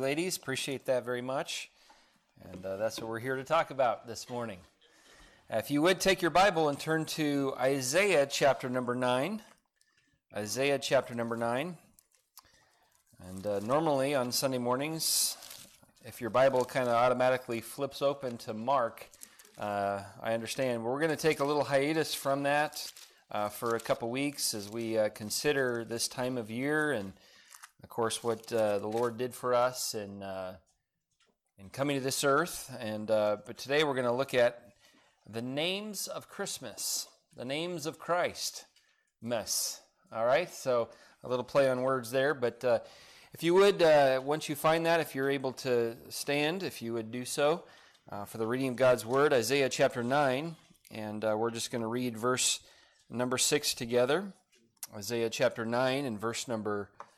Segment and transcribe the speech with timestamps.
[0.00, 1.70] Ladies, appreciate that very much.
[2.50, 4.56] And uh, that's what we're here to talk about this morning.
[5.50, 9.42] If you would take your Bible and turn to Isaiah chapter number 9.
[10.34, 11.76] Isaiah chapter number 9.
[13.28, 15.36] And uh, normally on Sunday mornings,
[16.06, 19.06] if your Bible kind of automatically flips open to Mark,
[19.58, 20.82] uh, I understand.
[20.82, 22.90] We're going to take a little hiatus from that
[23.30, 27.12] uh, for a couple weeks as we uh, consider this time of year and
[27.82, 30.56] of course, what uh, the Lord did for us in, uh,
[31.58, 32.74] in coming to this earth.
[32.78, 34.72] And, uh, but today we're going to look at
[35.28, 38.66] the names of Christmas, the names of Christ.
[39.22, 39.80] Mess.
[40.12, 40.88] All right, so
[41.22, 42.34] a little play on words there.
[42.34, 42.80] But uh,
[43.32, 46.92] if you would, uh, once you find that, if you're able to stand, if you
[46.94, 47.64] would do so
[48.10, 50.56] uh, for the reading of God's Word, Isaiah chapter 9.
[50.90, 52.60] And we're just going to read verse
[53.08, 54.32] number 6 together.
[54.94, 57.09] Isaiah chapter 9 and verse number 6.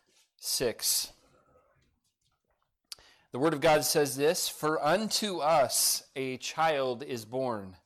[3.31, 7.77] The Word of God says this For unto us a child is born,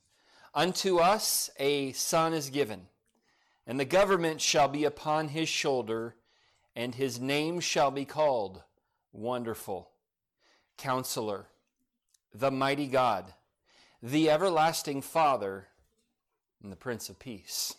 [0.55, 2.87] unto us a son is given,
[3.67, 6.15] and the government shall be upon his shoulder,
[6.75, 8.63] and his name shall be called
[9.13, 9.91] Wonderful,
[10.79, 11.45] Counselor,
[12.33, 13.35] the Mighty God,
[14.01, 15.67] the Everlasting Father,
[16.63, 17.75] and the Prince of Peace.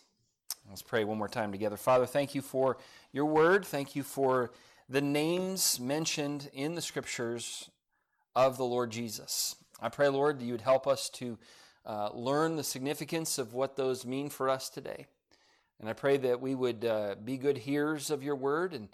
[0.69, 1.77] Let's pray one more time together.
[1.77, 2.77] Father, thank you for
[3.11, 3.65] your word.
[3.65, 4.51] Thank you for
[4.89, 7.69] the names mentioned in the scriptures
[8.35, 9.55] of the Lord Jesus.
[9.79, 11.37] I pray, Lord, that you would help us to
[11.85, 15.05] uh, learn the significance of what those mean for us today.
[15.79, 18.89] And I pray that we would uh, be good hearers of your word, and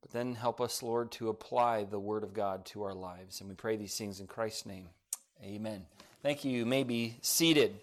[0.00, 3.40] but then help us, Lord, to apply the word of God to our lives.
[3.40, 4.88] And we pray these things in Christ's name.
[5.42, 5.86] Amen.
[6.22, 6.52] Thank you.
[6.52, 7.76] You may be seated.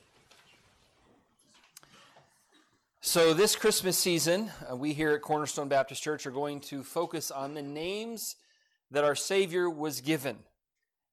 [3.03, 7.31] So, this Christmas season, uh, we here at Cornerstone Baptist Church are going to focus
[7.31, 8.35] on the names
[8.91, 10.38] that our Savior was given.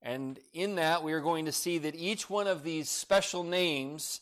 [0.03, 4.20] And in that, we are going to see that each one of these special names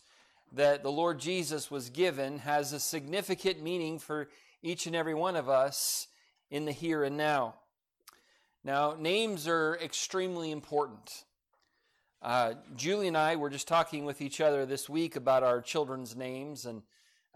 [0.53, 4.29] that the Lord Jesus was given has a significant meaning for
[4.63, 6.07] each and every one of us
[6.53, 7.57] in the here and now.
[8.63, 11.25] Now, names are extremely important.
[12.23, 16.15] Uh, Julie and I were just talking with each other this week about our children's
[16.15, 16.83] names, and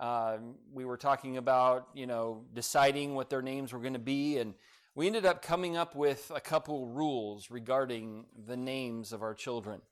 [0.01, 0.39] uh,
[0.73, 4.55] we were talking about, you know, deciding what their names were going to be, and
[4.95, 9.83] we ended up coming up with a couple rules regarding the names of our children.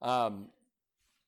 [0.00, 0.46] Um,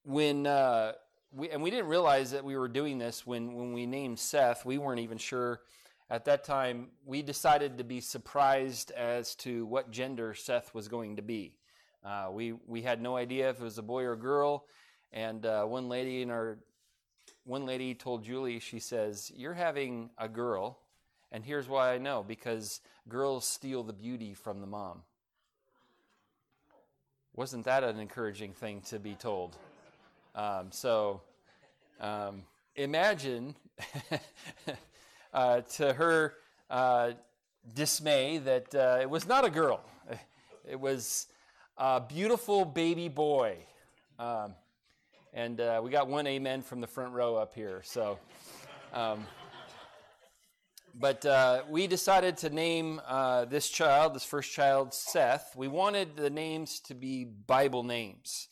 [0.04, 0.92] when uh,
[1.32, 4.64] we, and we didn't realize that we were doing this when, when we named Seth.
[4.64, 5.60] We weren't even sure
[6.08, 6.88] at that time.
[7.04, 11.56] We decided to be surprised as to what gender Seth was going to be.
[12.04, 14.66] Uh, we we had no idea if it was a boy or a girl.
[15.12, 16.58] And uh, one lady in our
[17.44, 20.78] one lady told Julie, she says, You're having a girl,
[21.32, 25.02] and here's why I know because girls steal the beauty from the mom.
[27.34, 29.56] Wasn't that an encouraging thing to be told?
[30.34, 31.22] Um, so
[32.00, 32.42] um,
[32.74, 33.54] imagine
[35.32, 36.34] uh, to her
[36.68, 37.12] uh,
[37.74, 39.80] dismay that uh, it was not a girl,
[40.68, 41.26] it was
[41.76, 43.56] a beautiful baby boy.
[44.18, 44.54] Um,
[45.32, 47.82] and uh, we got one amen from the front row up here.
[47.84, 48.18] So,
[48.92, 49.26] um,
[50.94, 55.54] but uh, we decided to name uh, this child, this first child, Seth.
[55.54, 58.48] We wanted the names to be Bible names.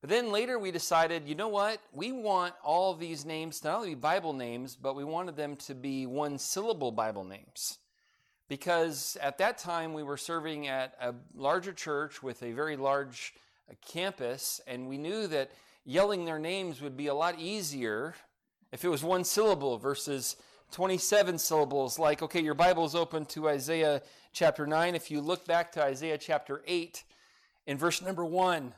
[0.00, 1.78] But then later we decided, you know what?
[1.92, 5.56] We want all these names to not only be Bible names, but we wanted them
[5.56, 7.78] to be one syllable Bible names.
[8.48, 13.32] Because at that time we were serving at a larger church with a very large
[13.70, 15.50] uh, campus, and we knew that
[15.84, 18.14] yelling their names would be a lot easier
[18.72, 20.36] if it was one syllable versus
[20.72, 21.98] 27 syllables.
[21.98, 24.02] Like, okay, your Bible is open to Isaiah
[24.32, 24.94] chapter 9.
[24.94, 27.04] If you look back to Isaiah chapter 8,
[27.66, 28.74] in verse number 1,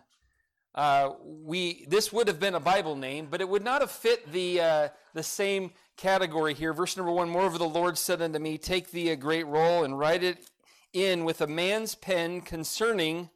[0.75, 4.31] uh, we this would have been a Bible name, but it would not have fit
[4.31, 6.75] the uh, the same category here.
[6.75, 9.99] Verse number one: Moreover, the Lord said unto me, Take thee a great roll and
[9.99, 10.50] write it
[10.93, 13.31] in with a man's pen concerning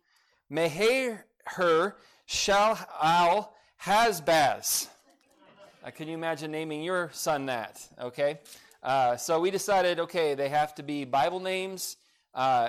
[0.52, 1.22] Meher
[2.26, 3.54] Shal
[3.86, 4.88] Al Hasbaz.
[5.84, 7.86] Uh, can you imagine naming your son that?
[7.98, 8.38] Okay.
[8.82, 11.96] Uh, so we decided, okay, they have to be Bible names.
[12.34, 12.68] Uh,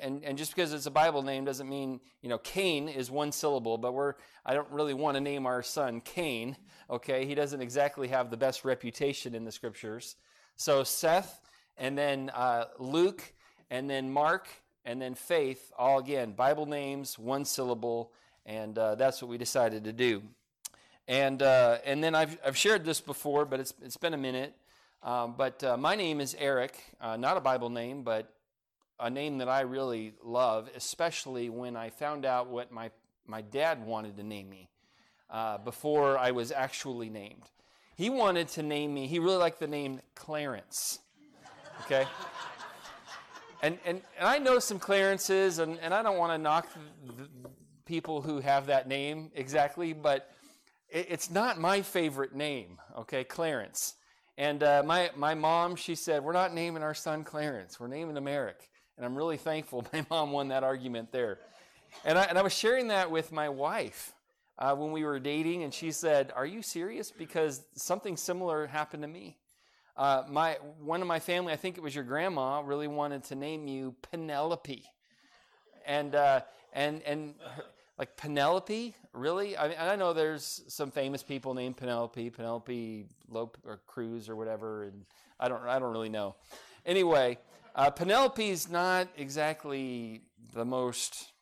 [0.00, 3.32] and, and just because it's a Bible name doesn't mean, you know, Cain is one
[3.32, 4.14] syllable, but we're,
[4.44, 6.56] I don't really want to name our son Cain.
[6.90, 7.24] Okay.
[7.24, 10.16] He doesn't exactly have the best reputation in the scriptures.
[10.56, 11.40] So Seth,
[11.78, 13.32] and then uh, Luke,
[13.70, 14.48] and then Mark,
[14.84, 18.12] and then Faith, all again, Bible names, one syllable,
[18.46, 20.22] and uh, that's what we decided to do.
[21.06, 24.54] And, uh, and then I've, I've shared this before, but it's, it's been a minute.
[25.02, 28.32] Um, but uh, my name is Eric, uh, not a Bible name, but
[28.98, 32.90] a name that I really love, especially when I found out what my,
[33.26, 34.70] my dad wanted to name me
[35.28, 37.50] uh, before I was actually named.
[37.96, 41.00] He wanted to name me, he really liked the name Clarence.
[41.82, 42.06] Okay?
[43.62, 46.66] and, and, and I know some Clarences, and, and I don't want to knock
[47.86, 50.30] people who have that name exactly, but
[50.88, 53.94] it, it's not my favorite name, okay, Clarence.
[54.36, 58.16] And uh, my, my mom, she said, We're not naming our son Clarence, we're naming
[58.16, 58.68] him Eric.
[58.96, 61.38] And I'm really thankful my mom won that argument there.
[62.04, 64.12] And I, and I was sharing that with my wife
[64.58, 67.10] uh, when we were dating, and she said, Are you serious?
[67.10, 69.36] Because something similar happened to me.
[69.96, 73.36] Uh, my, one of my family, I think it was your grandma, really wanted to
[73.36, 74.84] name you Penelope.
[75.86, 76.40] And, uh,
[76.72, 77.34] and, and
[77.98, 79.56] like Penelope, really?
[79.56, 84.36] I mean, I know there's some famous people named Penelope, Penelope Lope or Cruz or
[84.36, 85.04] whatever, and
[85.38, 86.34] I don't, I don't really know.
[86.84, 87.38] Anyway,
[87.74, 91.32] uh, Penelope's not exactly the most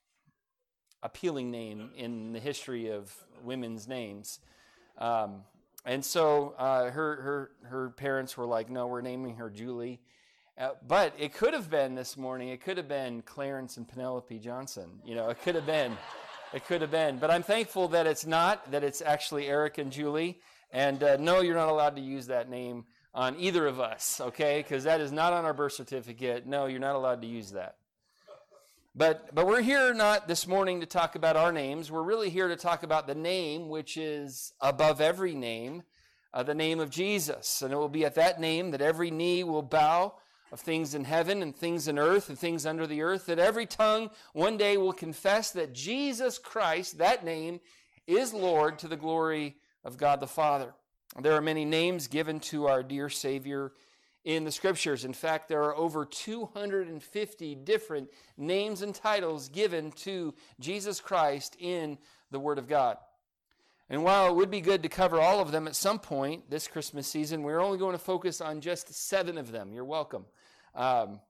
[1.03, 4.39] appealing name in the history of women's names.
[4.99, 5.43] Um,
[5.85, 10.01] and so uh, her, her, her parents were like, no, we're naming her Julie.
[10.57, 14.39] Uh, but it could have been this morning, it could have been Clarence and Penelope
[14.39, 15.01] Johnson.
[15.05, 15.97] You know, it could have been.
[16.53, 17.19] It could have been.
[17.19, 20.39] But I'm thankful that it's not, that it's actually Eric and Julie.
[20.71, 22.85] And uh, no, you're not allowed to use that name
[23.15, 24.63] on either of us, okay?
[24.63, 26.47] Because that is not on our birth certificate.
[26.47, 27.77] No, you're not allowed to use that.
[28.95, 31.91] But, but we're here not this morning to talk about our names.
[31.91, 35.83] We're really here to talk about the name which is above every name,
[36.35, 37.63] uh, the name of Jesus.
[37.63, 40.15] And it will be at that name that every knee will bow
[40.53, 43.65] of things in heaven and things in earth and things under the earth, that every
[43.65, 47.59] tongue one day will confess that Jesus Christ, that name,
[48.07, 50.75] is Lord to the glory of God the Father.
[51.21, 53.73] There are many names given to our dear Savior
[54.25, 55.05] in the scriptures.
[55.05, 61.99] In fact, there are over 250 different names and titles given to Jesus Christ in
[62.31, 62.99] the Word of God.
[63.91, 66.69] And while it would be good to cover all of them at some point this
[66.69, 69.73] Christmas season, we're only going to focus on just seven of them.
[69.73, 70.25] You're welcome.
[70.75, 71.21] Um,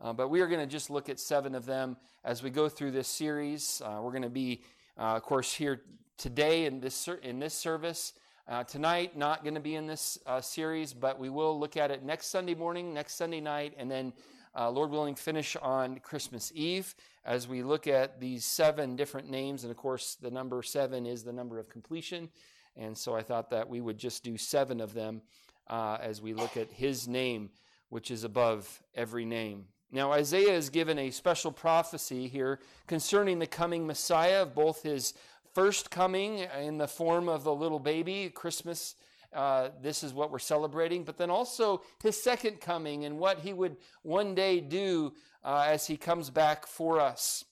[0.00, 2.68] uh, but we are going to just look at seven of them as we go
[2.68, 3.80] through this series.
[3.84, 4.62] Uh, we're going to be,
[4.98, 5.82] uh, of course, here
[6.16, 8.12] today in this in this service.
[8.48, 11.90] Uh, tonight, not going to be in this uh, series, but we will look at
[11.90, 14.12] it next Sunday morning, next Sunday night, and then,
[14.56, 19.62] uh, Lord willing, finish on Christmas Eve as we look at these seven different names.
[19.62, 22.30] And of course, the number seven is the number of completion.
[22.76, 25.22] And so I thought that we would just do seven of them
[25.68, 27.50] as we look at His name
[27.88, 29.66] which is above every name.
[29.90, 35.14] Now, Isaiah is given a special prophecy here concerning the coming Messiah of both his
[35.54, 38.96] first coming in the form of the little baby, Christmas.
[39.32, 43.52] Uh, this is what we're celebrating, but then also his second coming and what he
[43.52, 47.44] would one day do uh, as he comes back for us.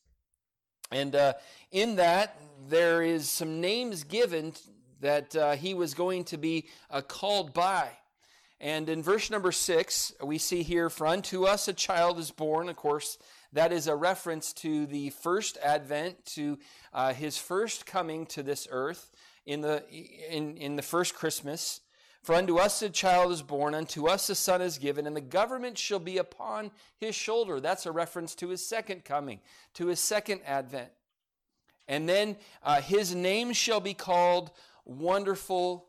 [0.93, 1.35] And uh,
[1.73, 2.38] in that,
[2.69, 4.53] there is some names given
[5.00, 7.88] that uh, he was going to be uh, called by.
[8.61, 12.69] And in verse number six, we see here, For unto us a child is born.
[12.69, 13.19] Of course,
[13.53, 16.58] that is a reference to the first advent, to
[16.93, 19.11] uh, his first coming to this earth
[19.44, 21.81] in the, in, in the first Christmas.
[22.23, 25.20] For unto us a child is born, unto us a son is given, and the
[25.20, 27.61] government shall be upon his shoulder.
[27.61, 29.41] That's a reference to his second coming,
[29.75, 30.91] to his second advent.
[31.87, 34.50] And then uh, his name shall be called
[34.85, 35.86] Wonderful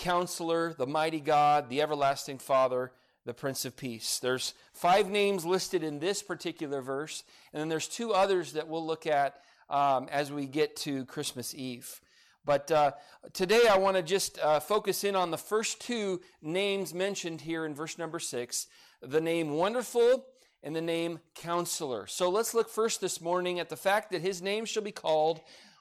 [0.00, 2.90] Counselor, the Mighty God, the Everlasting Father,
[3.26, 4.18] the Prince of Peace.
[4.18, 8.84] There's five names listed in this particular verse, and then there's two others that we'll
[8.84, 12.00] look at um, as we get to Christmas Eve.
[12.46, 12.92] But uh,
[13.34, 17.66] today I want to just uh, focus in on the first two names mentioned here
[17.66, 18.68] in verse number six
[19.02, 20.24] the name Wonderful
[20.62, 22.06] and the name Counselor.
[22.06, 25.40] So let's look first this morning at the fact that his name shall be called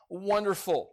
[0.09, 0.91] Wonderful.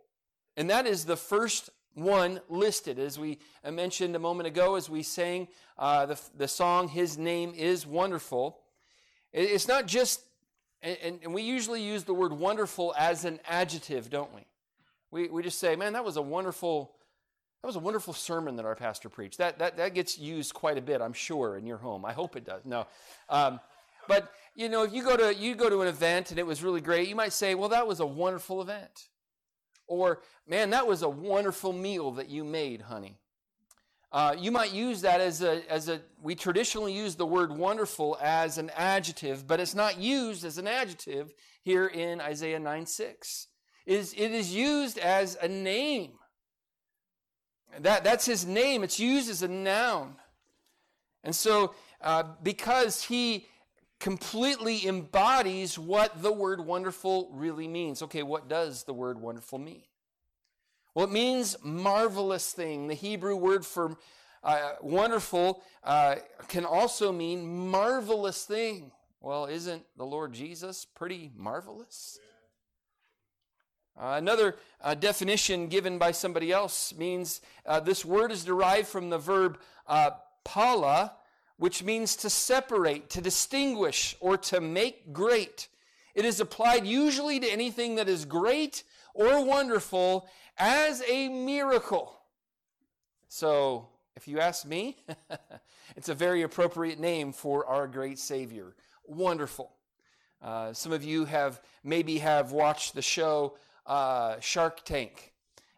[0.56, 2.98] And that is the first one listed.
[2.98, 3.38] As we
[3.68, 5.48] mentioned a moment ago, as we sang
[5.78, 8.58] uh, the, the song, His Name is Wonderful,
[9.32, 10.20] it's not just,
[10.82, 14.42] and, and we usually use the word wonderful as an adjective, don't we?
[15.10, 16.92] We, we just say, man, that was a wonderful.
[17.62, 19.38] That was a wonderful sermon that our pastor preached.
[19.38, 22.04] That, that, that gets used quite a bit, I'm sure, in your home.
[22.04, 22.64] I hope it does.
[22.64, 22.86] No.
[23.28, 23.58] Um,
[24.06, 26.62] but, you know, if you go, to, you go to an event and it was
[26.62, 29.08] really great, you might say, well, that was a wonderful event.
[29.87, 33.19] Or, man, that was a wonderful meal that you made, honey.
[34.12, 38.16] Uh, you might use that as a, as a, we traditionally use the word wonderful
[38.21, 43.49] as an adjective, but it's not used as an adjective here in Isaiah 9 6.
[43.85, 46.12] It is, it is used as a name.
[47.81, 48.83] That, that's his name.
[48.83, 50.16] It's used as a noun.
[51.23, 53.47] And so, uh, because he
[54.00, 58.02] completely embodies what the word wonderful really means.
[58.02, 59.82] Okay, what does the word wonderful mean?
[60.94, 62.88] Well, it means marvelous thing.
[62.88, 63.96] The Hebrew word for
[64.42, 66.16] uh, wonderful uh,
[66.48, 68.92] can also mean marvelous thing.
[69.20, 72.18] Well, isn't the Lord Jesus pretty marvelous?
[73.98, 79.08] Uh, another uh, definition given by somebody else means uh, this word is derived from
[79.08, 80.10] the verb uh,
[80.44, 81.14] pala,
[81.58, 85.68] which means to separate, to distinguish, or to make great.
[86.14, 88.84] It is applied usually to anything that is great
[89.14, 92.18] or wonderful as a miracle.
[93.28, 94.96] So, if you ask me,
[95.96, 98.75] it's a very appropriate name for our great Savior.
[99.04, 99.72] Wonderful.
[100.42, 105.32] Uh, some of you have maybe have watched the show uh, Shark Tank,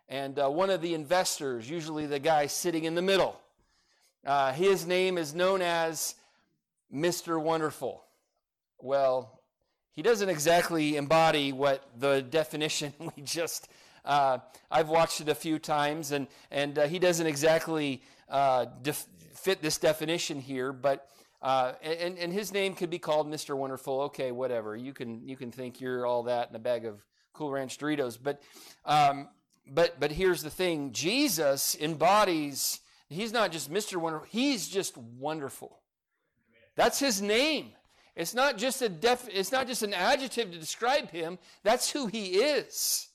[0.09, 3.41] and uh, one of the investors, usually the guy sitting in the middle,
[4.29, 6.15] uh, his name is known as
[6.93, 7.41] Mr.
[7.41, 8.05] Wonderful.
[8.79, 9.41] Well,
[9.93, 13.69] he doesn't exactly embody what the definition we just.
[14.05, 14.39] Uh,
[14.71, 19.63] I've watched it a few times, and and uh, he doesn't exactly uh, def- fit
[19.63, 21.09] this definition here, but.
[21.41, 23.57] Uh, and, and his name could be called Mr.
[23.57, 24.01] Wonderful.
[24.01, 24.75] Okay, whatever.
[24.75, 27.01] You can you can think you're all that in a bag of
[27.33, 28.19] Cool Ranch Doritos.
[28.21, 28.43] But
[28.85, 29.29] um,
[29.65, 32.81] but but here's the thing: Jesus embodies.
[33.09, 33.97] He's not just Mr.
[33.97, 34.29] Wonderful.
[34.31, 35.81] He's just wonderful.
[36.77, 37.73] That's his name.
[38.15, 41.39] It's not just a def, It's not just an adjective to describe him.
[41.63, 43.09] That's who he is.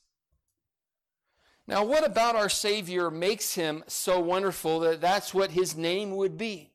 [1.66, 6.36] Now, what about our Savior makes him so wonderful that that's what his name would
[6.36, 6.70] be?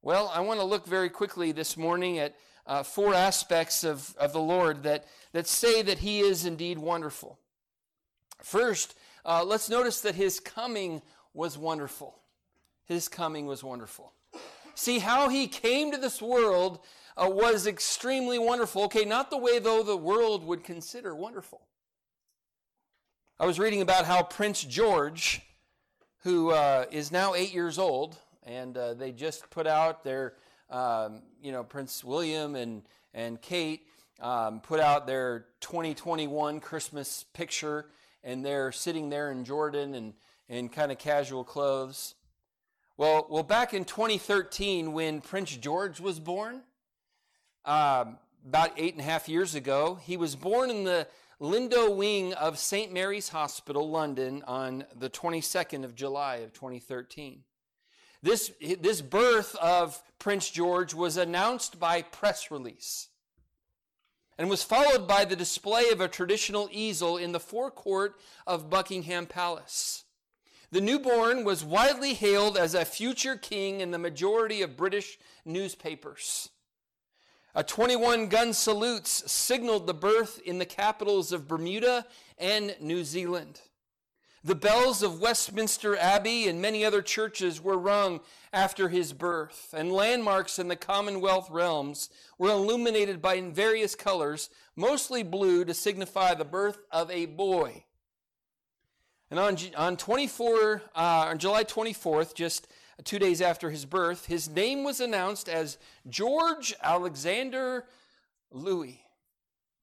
[0.00, 2.34] Well, I want to look very quickly this morning at
[2.66, 7.38] uh, four aspects of, of the Lord that, that say that he is indeed wonderful.
[8.42, 11.02] First, uh, let's notice that his coming
[11.34, 12.21] was wonderful.
[12.84, 14.12] His coming was wonderful.
[14.74, 16.80] See, how he came to this world
[17.16, 18.84] uh, was extremely wonderful.
[18.84, 21.60] Okay, not the way, though, the world would consider wonderful.
[23.38, 25.42] I was reading about how Prince George,
[26.22, 30.34] who uh, is now eight years old, and uh, they just put out their,
[30.70, 33.82] um, you know, Prince William and, and Kate
[34.20, 37.86] um, put out their 2021 Christmas picture,
[38.22, 40.14] and they're sitting there in Jordan and
[40.48, 42.14] in kind of casual clothes.
[43.02, 46.62] Well, well, back in 2013, when Prince George was born,
[47.64, 48.16] um,
[48.46, 51.08] about eight and a half years ago, he was born in the
[51.40, 52.92] Lindo wing of St.
[52.92, 57.42] Mary's Hospital, London, on the 22nd of July of 2013.
[58.22, 63.08] This, this birth of Prince George was announced by press release
[64.38, 68.14] and was followed by the display of a traditional easel in the forecourt
[68.46, 70.04] of Buckingham Palace.
[70.72, 76.48] The newborn was widely hailed as a future king in the majority of British newspapers.
[77.54, 82.06] A 21 gun salutes signaled the birth in the capitals of Bermuda
[82.38, 83.60] and New Zealand.
[84.42, 89.92] The bells of Westminster Abbey and many other churches were rung after his birth, and
[89.92, 96.46] landmarks in the Commonwealth realms were illuminated by various colors, mostly blue to signify the
[96.46, 97.84] birth of a boy.
[99.32, 102.68] And on, on 24, uh, on July 24th, just
[103.02, 107.86] two days after his birth, his name was announced as George Alexander
[108.50, 109.00] Louis.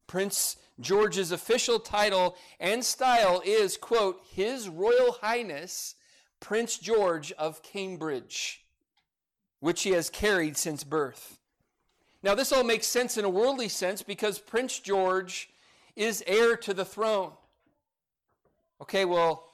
[0.06, 5.96] Prince George's official title and style is, quote, His Royal Highness
[6.40, 8.64] Prince George of Cambridge,
[9.62, 11.40] which he has carried since birth.
[12.22, 15.50] Now, this all makes sense in a worldly sense because Prince George
[15.96, 17.32] is heir to the throne.
[18.82, 19.50] Okay, well,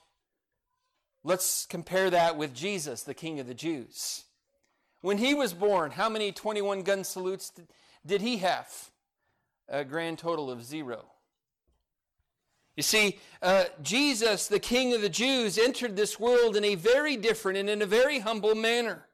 [1.27, 4.25] Let's compare that with Jesus, the King of the Jews.
[5.01, 7.51] When he was born, how many 21 gun salutes
[8.05, 8.91] did he have?
[9.67, 11.05] A grand total of zero.
[12.75, 17.17] You see, uh, Jesus, the King of the Jews, entered this world in a very
[17.17, 19.07] different and in a very humble manner.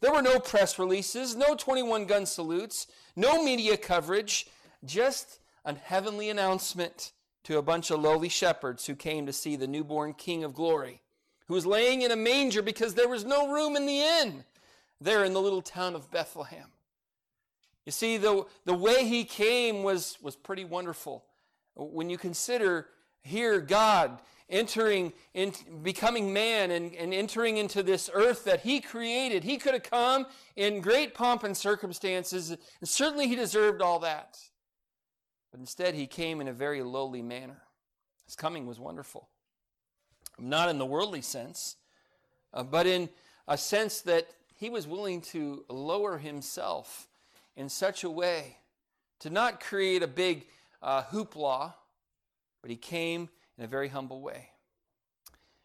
[0.00, 4.46] There were no press releases, no 21 gun salutes, no media coverage,
[4.84, 7.10] just a heavenly announcement
[7.46, 11.00] to a bunch of lowly shepherds who came to see the newborn King of glory
[11.46, 14.44] who was laying in a manger because there was no room in the inn
[15.00, 16.68] there in the little town of Bethlehem.
[17.84, 21.24] You see, the, the way he came was, was pretty wonderful.
[21.74, 22.88] When you consider
[23.22, 29.44] here God entering, in, becoming man and, and entering into this earth that he created,
[29.44, 30.26] he could have come
[30.56, 34.38] in great pomp and circumstances, and certainly he deserved all that.
[35.56, 37.62] But instead, he came in a very lowly manner.
[38.26, 39.30] His coming was wonderful
[40.38, 41.76] not in the worldly sense,
[42.52, 43.08] uh, but in
[43.48, 47.08] a sense that he was willing to lower himself
[47.56, 48.58] in such a way
[49.20, 50.44] to not create a big
[50.82, 51.72] uh, hoopla,
[52.60, 54.50] but he came in a very humble way.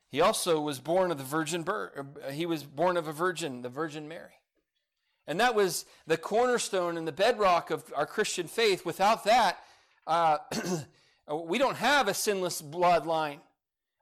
[0.08, 1.92] He also was born of the virgin birth.
[1.98, 4.40] Uh, he was born of a virgin, the Virgin Mary.
[5.28, 8.86] And that was the cornerstone and the bedrock of our Christian faith.
[8.86, 9.60] Without that,
[10.08, 10.38] uh,
[11.46, 13.40] we don't have a sinless bloodline.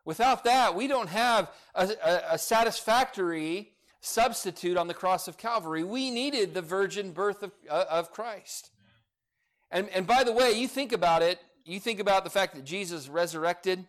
[0.06, 5.84] Without that, we don't have a, a, a satisfactory substitute on the cross of Calvary.
[5.84, 8.72] We needed the virgin birth of, uh, of Christ.
[9.72, 12.66] And, and by the way, you think about it, you think about the fact that
[12.66, 13.86] Jesus resurrected.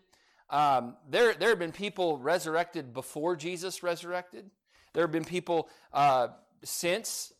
[0.49, 4.51] Um, there, there have been people resurrected before Jesus resurrected.
[4.93, 6.27] There have been people uh,
[6.63, 7.33] since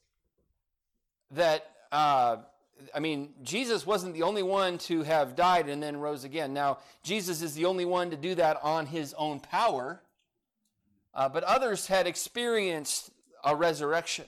[1.31, 2.37] that, uh,
[2.93, 6.53] I mean, Jesus wasn't the only one to have died and then rose again.
[6.53, 10.01] Now, Jesus is the only one to do that on his own power.
[11.13, 13.11] Uh, but others had experienced
[13.43, 14.25] a resurrection.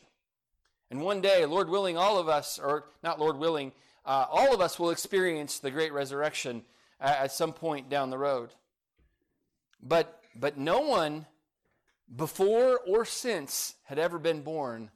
[0.92, 3.72] And one day, Lord willing, all of us, or not Lord willing,
[4.06, 6.64] uh, all of us will experience the great resurrection
[7.00, 8.50] at, at some point down the road.
[9.82, 11.26] But, but no one
[12.14, 14.92] before or since had ever been born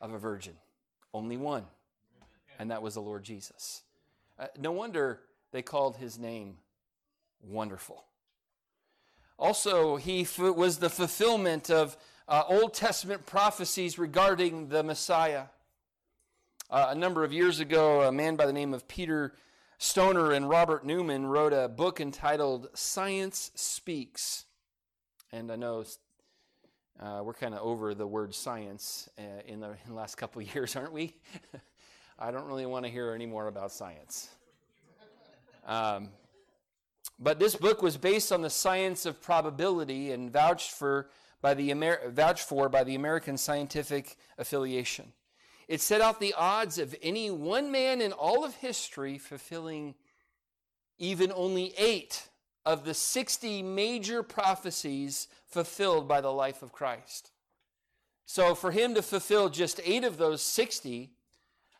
[0.00, 0.54] of a virgin.
[1.12, 1.64] Only one.
[2.58, 3.82] And that was the Lord Jesus.
[4.38, 5.20] Uh, no wonder
[5.52, 6.56] they called his name
[7.42, 8.04] wonderful.
[9.38, 11.96] Also, he f- was the fulfillment of
[12.28, 15.44] uh, Old Testament prophecies regarding the Messiah.
[16.70, 19.34] Uh, a number of years ago, a man by the name of Peter
[19.78, 24.46] Stoner and Robert Newman wrote a book entitled Science Speaks.
[25.32, 25.84] And I know
[26.98, 30.40] uh, we're kind of over the word science uh, in, the, in the last couple
[30.40, 31.14] of years, aren't we?
[32.18, 34.30] I don't really want to hear any more about science.
[35.66, 36.08] Um,
[37.18, 41.10] but this book was based on the science of probability and vouched for
[41.42, 45.12] by the Amer- vouched for by the American Scientific Affiliation.
[45.68, 49.94] It set out the odds of any one man in all of history fulfilling
[50.98, 52.28] even only eight
[52.64, 57.30] of the 60 major prophecies fulfilled by the life of Christ.
[58.24, 61.12] So, for him to fulfill just eight of those 60,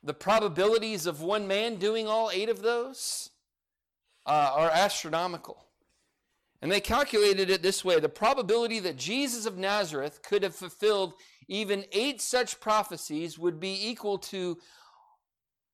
[0.06, 3.30] the probabilities of one man doing all eight of those
[4.24, 5.64] uh, are astronomical.
[6.62, 11.14] And they calculated it this way the probability that Jesus of Nazareth could have fulfilled
[11.48, 14.58] even eight such prophecies would be equal to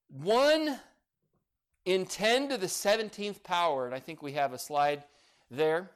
[0.08, 0.78] 1
[1.84, 3.86] in 10 to the 17th power.
[3.86, 5.04] And I think we have a slide
[5.50, 5.90] there.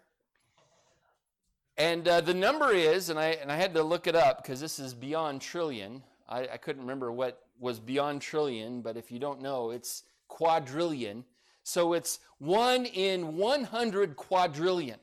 [1.78, 4.60] And uh, the number is, and I, and I had to look it up because
[4.60, 6.02] this is beyond trillion.
[6.28, 11.24] I, I couldn't remember what was beyond trillion, but if you don't know, it's quadrillion.
[11.62, 14.98] So it's 1 in 100 quadrillion.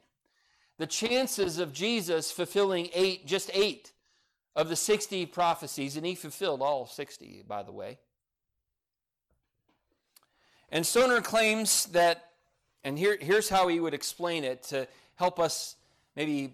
[0.77, 3.91] The chances of Jesus fulfilling eight, just eight
[4.55, 7.99] of the 60 prophecies, and he fulfilled all 60, by the way.
[10.69, 12.29] And Stoner claims that,
[12.83, 15.75] and here, here's how he would explain it to help us
[16.15, 16.53] maybe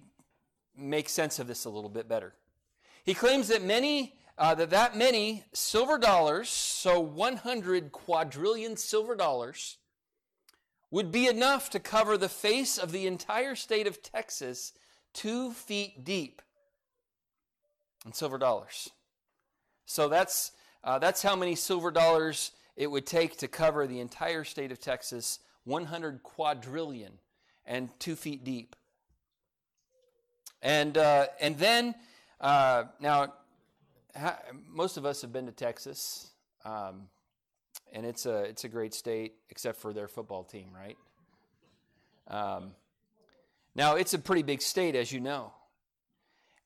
[0.78, 2.34] make sense of this a little bit better.
[3.04, 9.78] He claims that many uh, that that many silver dollars, so 100 quadrillion silver dollars,
[10.90, 14.72] would be enough to cover the face of the entire state of Texas
[15.14, 16.42] two feet deep
[18.06, 18.90] in silver dollars.
[19.86, 20.54] So that's,
[20.86, 24.80] uh, that's how many silver dollars it would take to cover the entire state of
[24.80, 27.12] Texas 100 quadrillion
[27.66, 28.78] and two feet deep.
[30.62, 31.94] And, uh, and then,
[32.40, 33.34] uh, now,
[34.68, 36.32] most of us have been to Texas.
[36.66, 37.08] Um,
[37.92, 40.98] and it's a it's a great state, except for their football team, right?
[42.28, 42.72] Um,
[43.76, 45.54] now it's a pretty big state, as you know.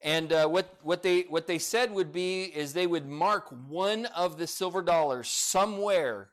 [0.02, 4.06] And uh, what what they what they said would be is they would mark one
[4.08, 6.30] of the silver dollars somewhere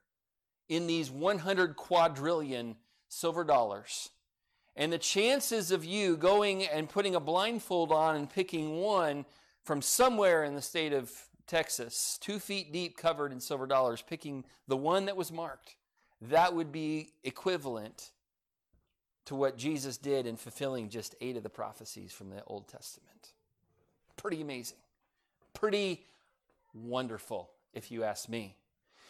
[0.68, 2.77] in these 100 quadrillion
[3.09, 4.11] silver dollars.
[4.77, 9.25] And the chances of you going and putting a blindfold on and picking one
[9.64, 11.12] from somewhere in the state of
[11.46, 15.77] Texas, two feet deep, covered in silver dollars, picking the one that was marked,
[16.23, 18.12] that would be equivalent
[19.27, 23.33] to what Jesus did in fulfilling just eight of the prophecies from the Old Testament.
[24.16, 24.79] Pretty amazing.
[25.55, 26.05] Pretty
[26.75, 28.57] wonderful, if you ask me.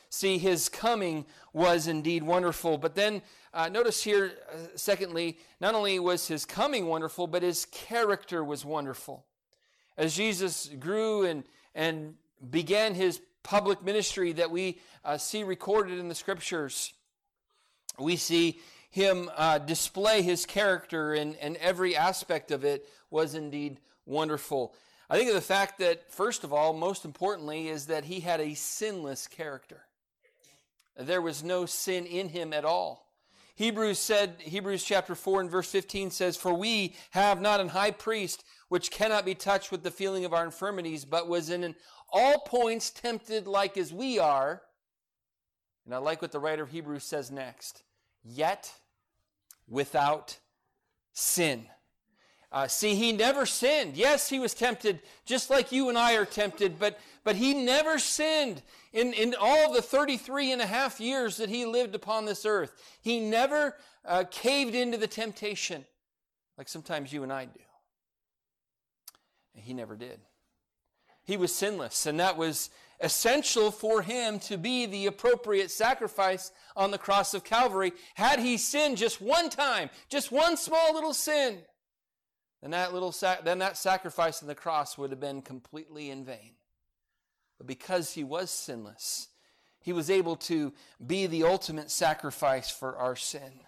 [0.09, 2.79] See, his coming was indeed wonderful.
[2.79, 3.23] But then
[3.55, 8.65] uh, notice here, uh, secondly, not only was his coming wonderful, but his character was
[8.65, 9.25] wonderful.
[10.01, 12.15] As Jesus grew and, and
[12.51, 16.95] began his public ministry that we uh, see recorded in the scriptures.
[17.99, 23.79] We see him uh, display his character, and, and every aspect of it was indeed
[24.07, 24.73] wonderful.
[25.11, 28.41] I think of the fact that, first of all, most importantly, is that he had
[28.41, 29.83] a sinless character.
[30.97, 33.07] There was no sin in him at all.
[33.57, 37.91] Hebrews said, Hebrews chapter 4 and verse 15 says, For we have not an high
[37.91, 41.75] priest which cannot be touched with the feeling of our infirmities, but was in
[42.09, 44.63] all points tempted like as we are.
[45.85, 47.83] And I like what the writer of Hebrews says next.
[48.25, 48.73] Yet
[49.69, 50.39] without
[51.13, 51.67] sin.
[52.53, 53.97] Uh, see, he never sinned.
[53.97, 57.99] Yes, he was tempted, just like you and I are tempted, but, but he never
[57.99, 62.47] sinned in, in all the 33 and a half years that he lived upon this
[62.47, 62.73] earth.
[63.03, 65.85] He never uh, caved into the temptation
[66.57, 67.61] like sometimes you and I do.
[69.55, 70.21] And he never did.
[71.23, 76.91] He was sinless, and that was essential for him to be the appropriate sacrifice on
[76.91, 77.93] the cross of Calvary.
[78.15, 81.59] Had he sinned just one time, just one small little sin,
[82.61, 86.25] then that little sac- then that sacrifice on the cross would have been completely in
[86.25, 86.53] vain.
[87.59, 89.29] But because he was sinless,
[89.81, 90.73] he was able to
[91.05, 93.61] be the ultimate sacrifice for our sin.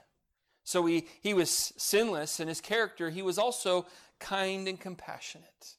[0.64, 3.10] So he, he was sinless in his character.
[3.10, 3.86] He was also
[4.18, 5.76] kind and compassionate.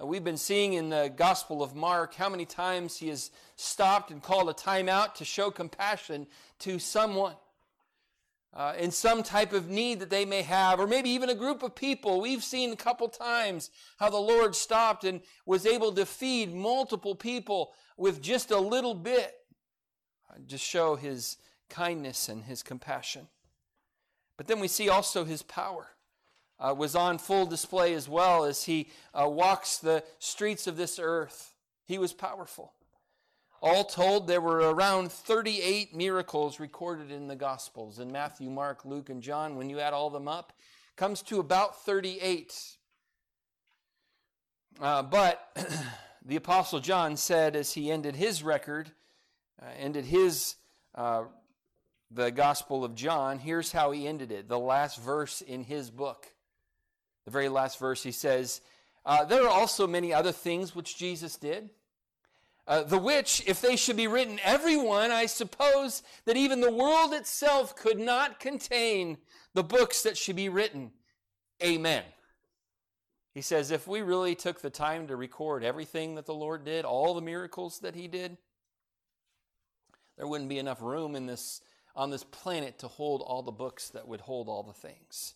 [0.00, 4.10] Uh, we've been seeing in the Gospel of Mark how many times he has stopped
[4.10, 6.26] and called a timeout to show compassion
[6.60, 7.36] to someone
[8.54, 11.62] uh, in some type of need that they may have, or maybe even a group
[11.62, 12.20] of people.
[12.20, 17.14] We've seen a couple times how the Lord stopped and was able to feed multiple
[17.14, 19.32] people with just a little bit,
[20.30, 21.38] uh, just show his
[21.70, 23.28] kindness and his compassion.
[24.36, 25.88] But then we see also his power.
[26.58, 31.00] Uh, was on full display as well as he uh, walks the streets of this
[31.02, 31.54] earth.
[31.86, 32.72] He was powerful.
[33.60, 39.08] All told, there were around 38 miracles recorded in the Gospels in Matthew, Mark, Luke,
[39.08, 39.56] and John.
[39.56, 40.52] When you add all them up,
[40.96, 42.76] comes to about 38.
[44.80, 45.56] Uh, but
[46.24, 48.90] the Apostle John said, as he ended his record,
[49.60, 50.56] uh, ended his
[50.94, 51.24] uh,
[52.14, 54.48] the Gospel of John, here's how he ended it.
[54.48, 56.26] The last verse in his book,
[57.24, 58.60] the very last verse, he says,
[59.04, 61.70] uh, "There are also many other things which Jesus did."
[62.64, 67.12] Uh, the which, if they should be written, everyone, I suppose that even the world
[67.12, 69.18] itself could not contain
[69.52, 70.92] the books that should be written.
[71.60, 72.04] Amen.
[73.34, 76.84] He says, if we really took the time to record everything that the Lord did,
[76.84, 78.36] all the miracles that He did,
[80.16, 81.62] there wouldn't be enough room in this,
[81.94, 85.34] on this planet to hold all the books that would hold all the things.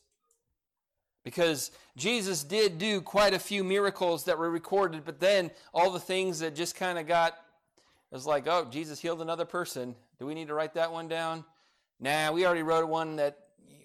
[1.25, 5.99] Because Jesus did do quite a few miracles that were recorded, but then all the
[5.99, 9.97] things that just kind of got, it was like, oh, Jesus healed another person.
[10.19, 11.45] Do we need to write that one down?
[11.99, 13.39] Nah, we already wrote one that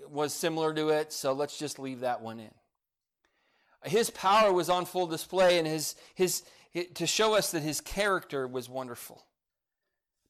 [0.07, 2.51] was similar to it, so let's just leave that one in.
[3.83, 7.81] His power was on full display, and his, his, his to show us that his
[7.81, 9.25] character was wonderful.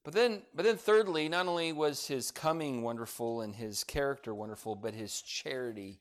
[0.03, 4.75] But then, but then, thirdly, not only was his coming wonderful and his character wonderful,
[4.75, 5.99] but his charity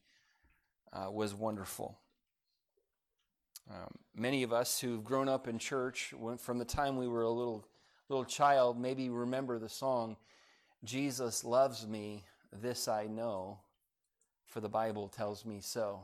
[0.92, 1.98] uh, was wonderful.
[3.70, 7.30] Um, many of us who've grown up in church from the time we were a
[7.30, 7.66] little
[8.08, 10.16] little child maybe remember the song
[10.82, 13.60] jesus loves me this i know
[14.46, 16.00] for the bible tells me so.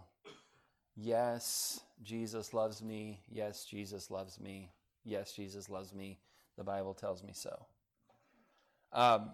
[0.95, 3.21] Yes jesus loves me.
[3.29, 4.71] Yes jesus loves me.
[5.05, 6.21] Yes jesus loves me.
[6.57, 7.67] The bible tells me so
[8.93, 9.31] um,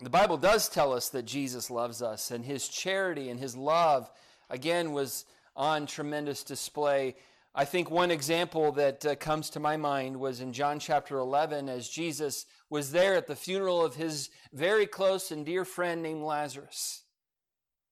[0.00, 4.10] the bible does tell us that jesus loves us and his charity and his love
[4.50, 5.24] again was
[5.56, 7.14] on tremendous display.
[7.54, 11.68] I think one example that uh, comes to my mind was in John chapter 11
[11.68, 16.22] as Jesus was there at the funeral of his very close and dear friend named
[16.22, 17.02] Lazarus.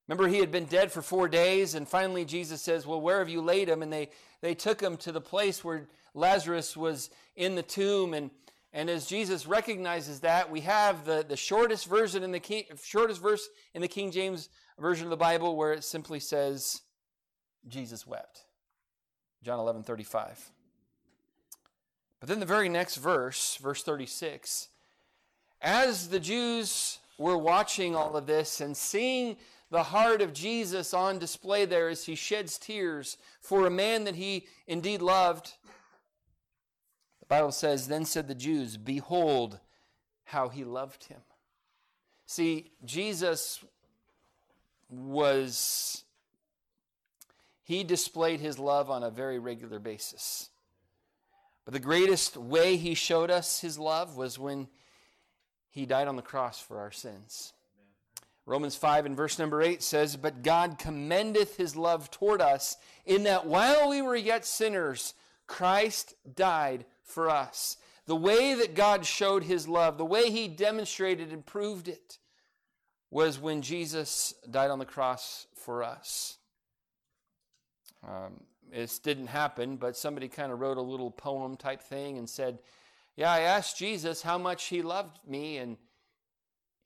[0.09, 3.29] Remember, he had been dead for four days, and finally Jesus says, Well, where have
[3.29, 3.83] you laid him?
[3.83, 4.11] And they,
[4.41, 8.12] they took him to the place where Lazarus was in the tomb.
[8.12, 8.31] And,
[8.72, 13.20] and as Jesus recognizes that, we have the, the shortest version in the King, shortest
[13.20, 16.80] verse in the King James version of the Bible where it simply says,
[17.68, 18.44] Jesus wept.
[19.42, 20.50] John 11 35.
[22.20, 24.68] But then the very next verse, verse 36,
[25.61, 29.37] as the Jews were watching all of this and seeing
[29.70, 34.14] the heart of Jesus on display there as he sheds tears for a man that
[34.14, 35.54] he indeed loved,
[37.33, 39.59] Bible says, Then said the Jews, Behold
[40.25, 41.21] how he loved him.
[42.27, 43.64] See, Jesus
[44.90, 46.05] was
[47.64, 50.51] he displayed his love on a very regular basis.
[51.64, 54.68] But the greatest way he showed us his love was when
[55.71, 57.55] he died on the cross for our sins.
[58.45, 63.23] Romans 5 and verse number 8 says, But God commendeth his love toward us, in
[63.23, 65.14] that while we were yet sinners,
[65.47, 67.77] Christ died for us.
[68.07, 72.18] The way that God showed his love, the way he demonstrated and proved it,
[73.11, 76.38] was when Jesus died on the cross for us.
[78.07, 78.40] Um,
[78.72, 82.59] this didn't happen, but somebody kind of wrote a little poem type thing and said,
[83.16, 85.77] Yeah, I asked Jesus how much he loved me, and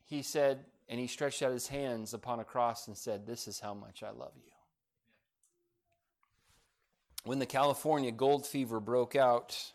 [0.04, 3.60] he said, and he stretched out his hands upon a cross and said, This is
[3.60, 4.52] how much I love you.
[7.24, 9.72] When the California gold fever broke out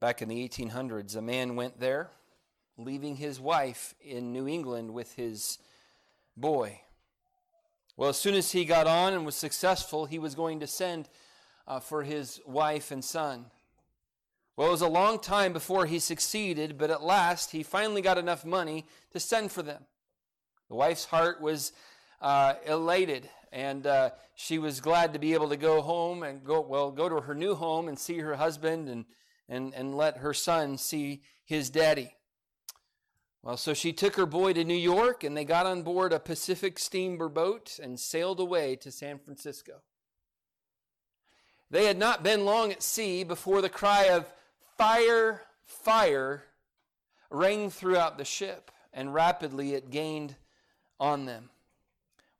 [0.00, 2.10] back in the 1800s, a man went there,
[2.76, 5.58] leaving his wife in New England with his
[6.36, 6.80] boy.
[7.96, 11.08] Well, as soon as he got on and was successful, he was going to send
[11.66, 13.46] uh, for his wife and son.
[14.56, 18.18] Well, it was a long time before he succeeded, but at last he finally got
[18.18, 19.82] enough money to send for them.
[20.68, 21.72] The wife's heart was
[22.20, 26.60] uh, elated, and uh, she was glad to be able to go home and go
[26.60, 29.04] well go to her new home and see her husband and
[29.48, 32.14] and and let her son see his daddy.
[33.42, 36.18] Well, so she took her boy to New York and they got on board a
[36.18, 39.82] Pacific steamer boat and sailed away to San Francisco.
[41.70, 44.26] They had not been long at sea before the cry of
[44.76, 46.44] fire, fire
[47.30, 50.36] rang throughout the ship, and rapidly it gained
[50.98, 51.50] on them.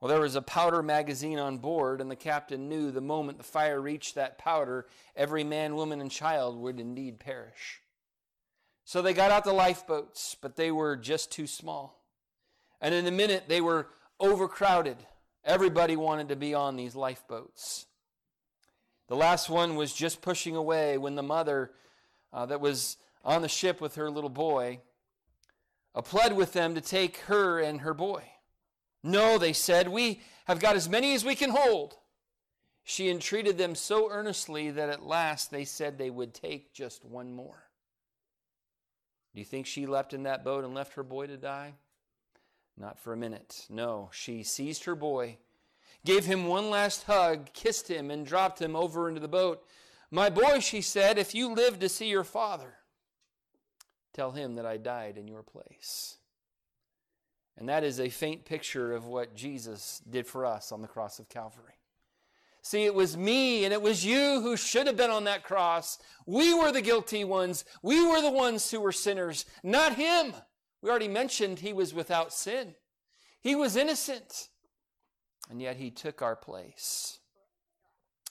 [0.00, 3.44] Well, there was a powder magazine on board, and the captain knew the moment the
[3.44, 7.80] fire reached that powder, every man, woman, and child would indeed perish.
[8.84, 12.04] So they got out the lifeboats, but they were just too small.
[12.80, 13.88] And in a minute, they were
[14.20, 14.98] overcrowded.
[15.44, 17.86] Everybody wanted to be on these lifeboats.
[19.08, 21.70] The last one was just pushing away when the mother
[22.32, 24.80] uh, that was on the ship with her little boy
[25.94, 28.22] uh, pled with them to take her and her boy.
[29.06, 31.94] No, they said, we have got as many as we can hold.
[32.82, 37.32] She entreated them so earnestly that at last they said they would take just one
[37.32, 37.62] more.
[39.32, 41.74] Do you think she leapt in that boat and left her boy to die?
[42.76, 43.66] Not for a minute.
[43.70, 45.38] No, she seized her boy,
[46.04, 49.62] gave him one last hug, kissed him, and dropped him over into the boat.
[50.10, 52.74] My boy, she said, if you live to see your father,
[54.12, 56.16] tell him that I died in your place.
[57.58, 61.18] And that is a faint picture of what Jesus did for us on the cross
[61.18, 61.74] of Calvary.
[62.62, 65.98] See, it was me and it was you who should have been on that cross.
[66.26, 67.64] We were the guilty ones.
[67.80, 70.34] We were the ones who were sinners, not him.
[70.82, 72.74] We already mentioned he was without sin.
[73.40, 74.48] He was innocent.
[75.48, 77.20] And yet he took our place.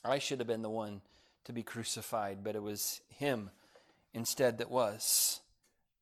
[0.03, 1.01] I should have been the one
[1.45, 3.51] to be crucified, but it was him
[4.13, 5.39] instead that was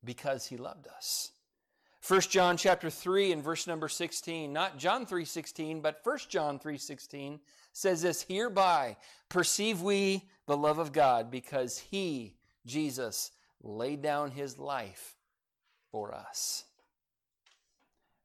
[0.03, 1.31] because he loved us.
[2.05, 7.39] 1 John chapter 3 and verse number 16, not John 3:16, but 1 John 3:16
[7.71, 8.97] says this, hereby
[9.29, 12.35] perceive we the love of God because he,
[12.65, 15.15] Jesus, laid down his life
[15.91, 16.65] for us.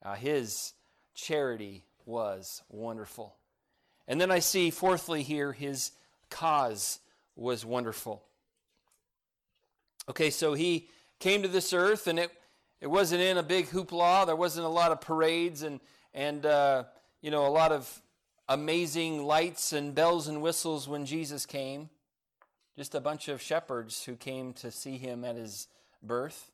[0.02, 0.74] Uh, his
[1.14, 3.36] charity was wonderful.
[4.08, 5.92] And then I see, fourthly, here, his
[6.30, 6.98] cause
[7.36, 8.24] was wonderful.
[10.08, 10.88] Okay, so he
[11.20, 12.32] came to this earth, and it
[12.80, 14.26] it wasn't in a big hoopla.
[14.26, 15.80] There wasn't a lot of parades and,
[16.14, 16.84] and uh,
[17.20, 18.02] you know, a lot of
[18.48, 21.90] amazing lights and bells and whistles when Jesus came.
[22.76, 25.66] Just a bunch of shepherds who came to see him at his
[26.02, 26.52] birth.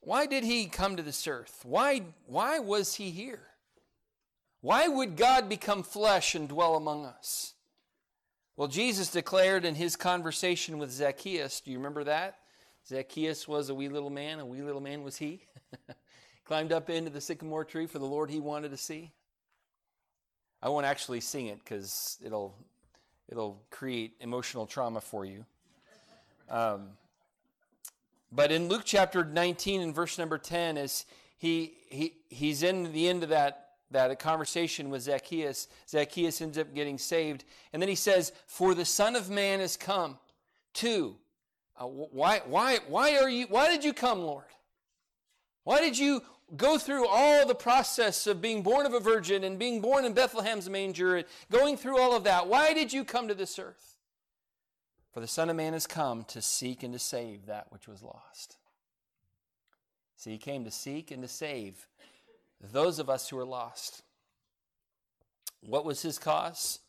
[0.00, 1.60] Why did he come to this earth?
[1.62, 3.40] Why, why was he here?
[4.60, 7.54] Why would God become flesh and dwell among us?
[8.56, 12.36] Well, Jesus declared in his conversation with Zacchaeus, do you remember that?
[12.86, 15.40] Zacchaeus was a wee little man, a wee little man was he.
[16.44, 19.12] Climbed up into the sycamore tree for the Lord he wanted to see.
[20.62, 22.54] I won't actually sing it because it'll
[23.28, 25.44] it'll create emotional trauma for you.
[26.50, 26.88] Um,
[28.32, 31.06] but in Luke chapter 19 and verse number 10, as
[31.38, 36.58] he, he he's in the end of that that a conversation with Zacchaeus, Zacchaeus ends
[36.58, 40.18] up getting saved, and then he says, "For the Son of Man has come
[40.74, 41.16] to
[41.80, 44.44] uh, why, why, why, are you, why did you come, Lord?
[45.64, 46.22] Why did you
[46.56, 50.12] go through all the process of being born of a virgin and being born in
[50.12, 52.48] Bethlehem's manger and going through all of that?
[52.48, 53.96] Why did you come to this earth?
[55.12, 58.02] For the Son of Man has come to seek and to save that which was
[58.02, 58.56] lost.
[60.16, 61.88] See, he came to seek and to save
[62.60, 64.02] those of us who are lost.
[65.62, 66.80] What was his cause?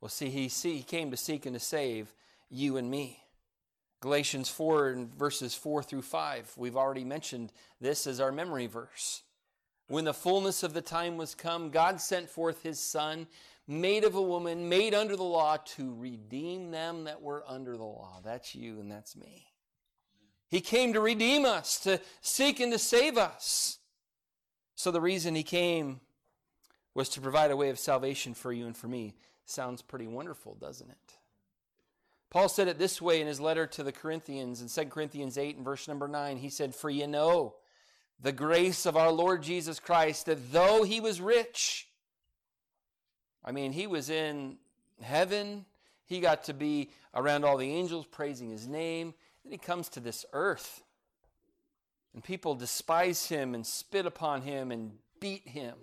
[0.00, 2.14] Well, see, he, see, he came to seek and to save
[2.50, 3.21] you and me.
[4.02, 6.54] Galatians 4 and verses 4 through 5.
[6.56, 9.22] We've already mentioned this as our memory verse.
[9.86, 13.28] When the fullness of the time was come, God sent forth his Son,
[13.68, 17.84] made of a woman, made under the law to redeem them that were under the
[17.84, 18.20] law.
[18.24, 19.46] That's you and that's me.
[20.48, 23.78] He came to redeem us, to seek and to save us.
[24.74, 26.00] So the reason he came
[26.92, 29.14] was to provide a way of salvation for you and for me.
[29.44, 31.18] Sounds pretty wonderful, doesn't it?
[32.32, 35.56] Paul said it this way in his letter to the Corinthians in 2 Corinthians 8
[35.56, 36.38] and verse number 9.
[36.38, 37.56] He said, For you know
[38.22, 41.88] the grace of our Lord Jesus Christ, that though he was rich,
[43.44, 44.56] I mean, he was in
[45.02, 45.66] heaven,
[46.06, 49.12] he got to be around all the angels praising his name.
[49.44, 50.82] Then he comes to this earth.
[52.14, 55.74] And people despise him and spit upon him and beat him.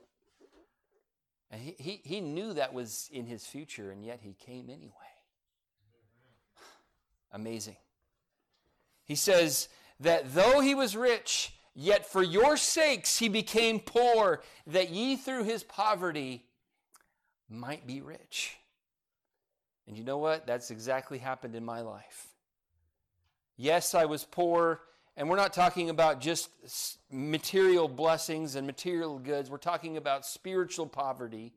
[1.52, 5.09] And he, he, he knew that was in his future, and yet he came anyway.
[7.32, 7.78] Amazing.
[9.04, 14.90] He says that though he was rich, yet for your sakes he became poor, that
[14.90, 16.46] ye through his poverty
[17.50, 18.58] might be rich.
[19.88, 20.46] And you know what?
[20.46, 22.28] That's exactly happened in my life.
[23.58, 24.82] Yes, I was poor,
[25.18, 26.50] and we're not talking about just
[27.12, 29.50] material blessings and material goods.
[29.50, 31.54] We're talking about spiritual poverty.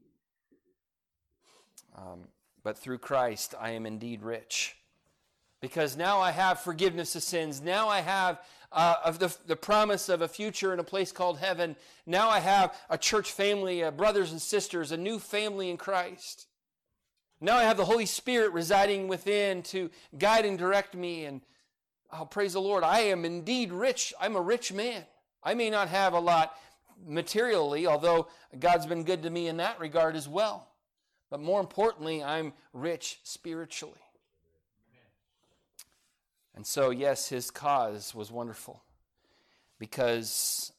[1.95, 2.29] Um,
[2.65, 4.77] but through Christ, I am indeed rich.
[5.63, 7.63] Because now I have forgiveness of sins.
[7.63, 11.39] Now I have uh, of the, the promise of a future in a place called
[11.39, 11.77] heaven.
[12.05, 16.49] Now I have a church family, uh, brothers and sisters, a new family in Christ.
[17.41, 21.41] Now I have the Holy Spirit residing within to guide and direct me and
[22.11, 22.85] I'll Oh, praise the Lord.
[22.85, 24.13] I am indeed rich.
[24.21, 25.05] I'm a rich man.
[25.43, 26.59] I may not have a lot
[27.07, 30.69] materially, although God's been good to me in that regard as well.
[31.31, 33.99] But more importantly, I'm rich spiritually.
[36.55, 38.83] And so, yes, his cause was wonderful
[39.79, 40.73] because,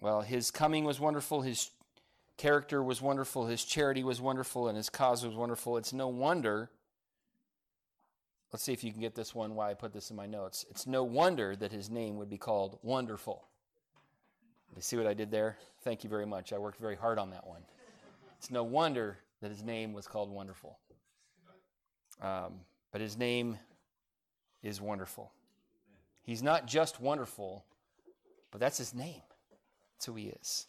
[0.00, 1.70] well, his coming was wonderful, his
[2.36, 5.76] character was wonderful, his charity was wonderful, and his cause was wonderful.
[5.76, 6.70] It's no wonder
[8.52, 10.64] Let's see if you can get this one why I put this in my notes.
[10.70, 13.44] It's no wonder that his name would be called Wonderful.
[14.74, 15.58] You see what I did there?
[15.82, 16.52] Thank you very much.
[16.52, 17.62] I worked very hard on that one.
[18.38, 20.78] It's no wonder that his name was called Wonderful.
[22.22, 23.58] Um, but his name
[24.62, 25.32] is Wonderful.
[26.28, 27.64] He's not just wonderful,
[28.50, 29.22] but that's his name.
[29.94, 30.66] That's who he is.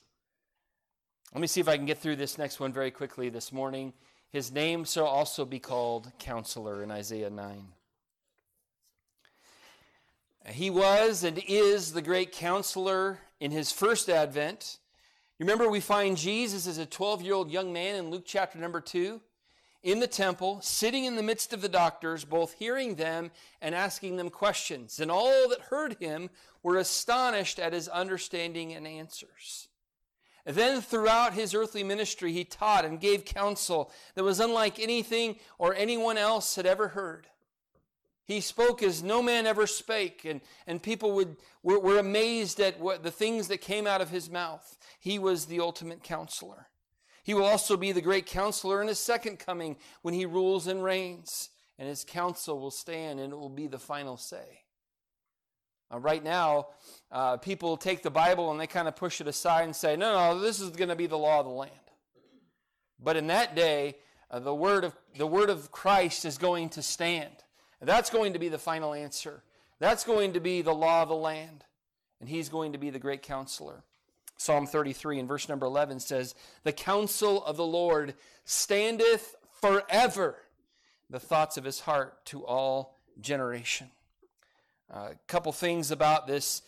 [1.34, 3.92] Let me see if I can get through this next one very quickly this morning.
[4.32, 7.68] His name shall also be called Counselor in Isaiah 9.
[10.48, 14.78] He was and is the great counselor in his first advent.
[15.38, 18.58] You remember, we find Jesus as a 12 year old young man in Luke chapter
[18.58, 19.20] number 2
[19.82, 24.18] in the temple, sitting in the midst of the doctors, both hearing them and asking
[24.18, 25.00] them questions.
[25.00, 26.30] And all that heard him
[26.64, 29.70] were astonished at his understanding and answers.
[30.46, 35.76] Then, throughout his earthly ministry, he taught and gave counsel that was unlike anything or
[35.76, 37.28] anyone else had ever heard.
[38.26, 42.80] He spoke as no man ever spake, and, and people would, were, were amazed at
[42.80, 44.78] what, the things that came out of his mouth.
[45.00, 46.69] He was the ultimate counselor.
[47.30, 50.84] He will also be the great counselor in his second coming when he rules and
[50.84, 54.64] reigns, and his counsel will stand and it will be the final say.
[55.94, 56.70] Uh, right now,
[57.12, 60.12] uh, people take the Bible and they kind of push it aside and say, no,
[60.12, 61.72] no, this is going to be the law of the land.
[63.00, 63.98] But in that day,
[64.32, 67.36] uh, the, word of, the word of Christ is going to stand.
[67.80, 69.44] That's going to be the final answer.
[69.78, 71.64] That's going to be the law of the land.
[72.20, 73.84] And he's going to be the great counselor.
[74.40, 78.14] Psalm 33 and verse number 11 says, The counsel of the Lord
[78.46, 80.38] standeth forever,
[81.10, 83.92] the thoughts of his heart to all generation.
[84.90, 86.62] A uh, couple things about this,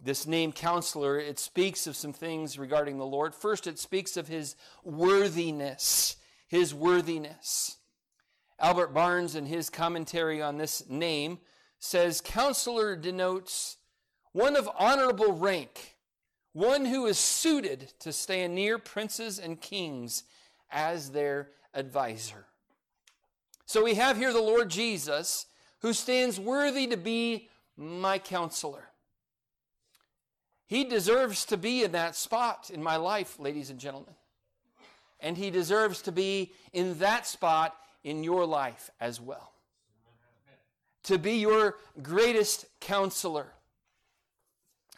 [0.00, 1.16] this name counselor.
[1.16, 3.36] It speaks of some things regarding the Lord.
[3.36, 6.16] First, it speaks of his worthiness.
[6.48, 7.76] His worthiness.
[8.58, 11.38] Albert Barnes, in his commentary on this name,
[11.78, 13.76] says counselor denotes
[14.32, 15.91] one of honorable rank,
[16.52, 20.24] one who is suited to stand near princes and kings
[20.70, 22.46] as their advisor.
[23.64, 25.46] So we have here the Lord Jesus,
[25.80, 28.88] who stands worthy to be my counselor.
[30.66, 34.14] He deserves to be in that spot in my life, ladies and gentlemen.
[35.20, 39.52] And he deserves to be in that spot in your life as well.
[41.04, 43.52] To be your greatest counselor.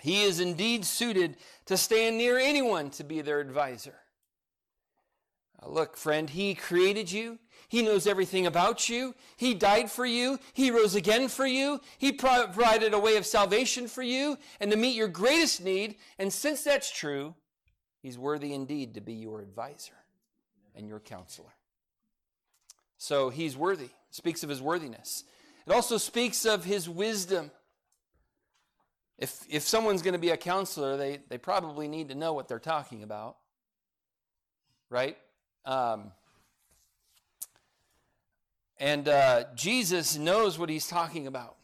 [0.05, 3.95] He is indeed suited to stand near anyone to be their advisor.
[5.67, 7.39] Look, friend, he created you.
[7.71, 9.15] He knows everything about you.
[9.39, 10.39] He died for you.
[10.53, 11.81] He rose again for you.
[11.97, 15.97] He provided a way of salvation for you and to meet your greatest need.
[16.19, 17.35] And since that's true,
[18.03, 19.95] He's worthy indeed to be your advisor
[20.75, 21.55] and your counselor.
[22.99, 23.85] So he's worthy.
[23.85, 25.25] It speaks of his worthiness.
[25.67, 27.51] It also speaks of his wisdom.
[29.19, 32.49] If, if someone's going to be a counselor, they, they probably need to know what
[32.49, 33.37] they're talking about.
[34.91, 35.17] Right?
[35.65, 36.13] Um,
[38.79, 41.57] and uh, Jesus knows what he's talking about.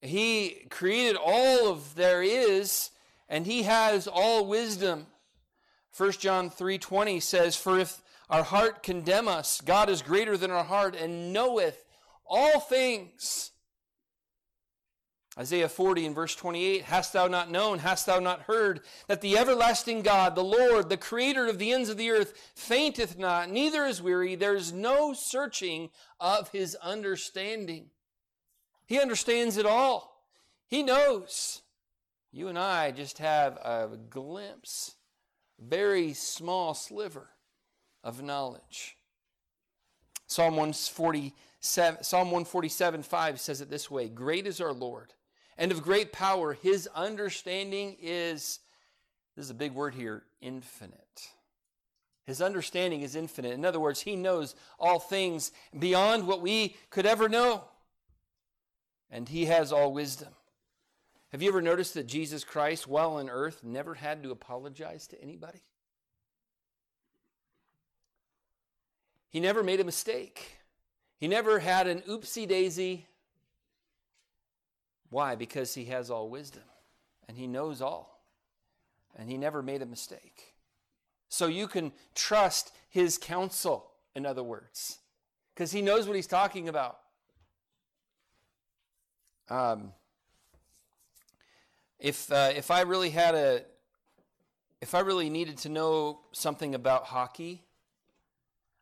[0.00, 2.90] He created all of there is,
[3.28, 5.06] and he has all wisdom.
[5.96, 8.00] 1 John 3:20 says, "For if
[8.30, 11.84] our heart condemn us, God is greater than our heart and knoweth
[12.24, 13.50] all things."
[15.40, 19.38] Isaiah 40 and verse 28 Hast thou not known, hast thou not heard, that the
[19.38, 23.86] everlasting God, the Lord, the creator of the ends of the earth, fainteth not, neither
[23.86, 25.88] is weary, there is no searching
[26.20, 27.86] of his understanding.
[28.84, 30.26] He understands it all,
[30.66, 31.62] he knows.
[32.32, 34.96] You and I just have a glimpse,
[35.58, 37.30] very small sliver
[38.04, 38.98] of knowledge.
[40.26, 45.14] Psalm 147, Psalm 147 5 says it this way Great is our Lord
[45.60, 46.54] and of great power.
[46.54, 48.60] His understanding is,
[49.36, 51.28] this is a big word here, infinite.
[52.24, 53.52] His understanding is infinite.
[53.52, 57.64] In other words, he knows all things beyond what we could ever know.
[59.10, 60.30] And he has all wisdom.
[61.30, 65.22] Have you ever noticed that Jesus Christ, while on earth, never had to apologize to
[65.22, 65.60] anybody?
[69.28, 70.56] He never made a mistake.
[71.18, 73.06] He never had an oopsie daisy
[75.10, 75.34] why?
[75.34, 76.62] Because he has all wisdom
[77.28, 78.24] and he knows all.
[79.16, 80.54] And he never made a mistake.
[81.28, 84.98] So you can trust his counsel, in other words,
[85.54, 86.98] because he knows what he's talking about.
[89.48, 89.92] Um,
[91.98, 93.62] if, uh, if I really had a,
[94.80, 97.62] if I really needed to know something about hockey,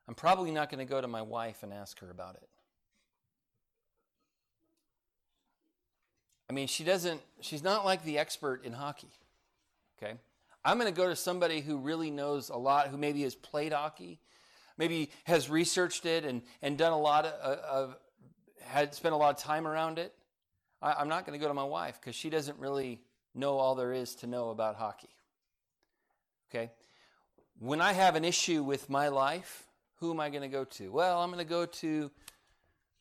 [0.06, 2.47] I'm probably not going to go to my wife and ask her about it.
[6.50, 9.10] I mean, she doesn't, she's not like the expert in hockey.
[10.00, 10.14] Okay?
[10.64, 13.72] I'm going to go to somebody who really knows a lot, who maybe has played
[13.72, 14.18] hockey,
[14.76, 17.96] maybe has researched it and, and done a lot of, of
[18.62, 20.14] had spent a lot of time around it.
[20.80, 23.02] I, am not going to go to my wife because she doesn't really
[23.34, 25.10] know all there is to know about hockey.
[26.50, 26.70] Okay?
[27.58, 30.92] When I have an issue with my life, who am I going to go to?
[30.92, 32.10] Well, I'm going to go to